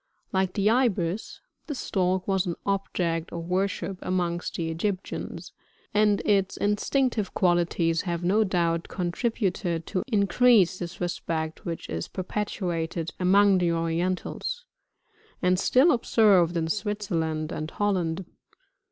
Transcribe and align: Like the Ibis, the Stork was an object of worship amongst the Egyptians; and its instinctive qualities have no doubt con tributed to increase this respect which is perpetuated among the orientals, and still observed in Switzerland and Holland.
Like 0.33 0.53
the 0.53 0.67
Ibis, 0.67 1.41
the 1.67 1.75
Stork 1.75 2.27
was 2.27 2.47
an 2.47 2.55
object 2.65 3.31
of 3.31 3.47
worship 3.47 3.99
amongst 4.01 4.55
the 4.55 4.71
Egyptians; 4.71 5.53
and 5.93 6.23
its 6.25 6.57
instinctive 6.57 7.35
qualities 7.35 8.01
have 8.01 8.23
no 8.23 8.43
doubt 8.43 8.87
con 8.87 9.11
tributed 9.11 9.85
to 9.85 10.01
increase 10.07 10.79
this 10.79 10.99
respect 10.99 11.65
which 11.65 11.87
is 11.87 12.07
perpetuated 12.07 13.11
among 13.19 13.59
the 13.59 13.71
orientals, 13.73 14.65
and 15.39 15.59
still 15.59 15.91
observed 15.91 16.57
in 16.57 16.67
Switzerland 16.67 17.51
and 17.51 17.69
Holland. 17.69 18.25